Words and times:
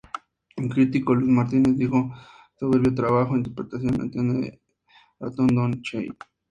El 0.55 0.67
crítico 0.69 1.13
Luis 1.13 1.29
Martínez 1.29 1.77
dijo: 1.77 2.11
"soberbio 2.57 2.95
trabajo 2.95 3.37
interpretativo, 3.37 3.93
atención 3.93 4.29
al 4.45 4.59
ratón 5.19 5.45
Don 5.49 5.79
Cheadle. 5.83 6.15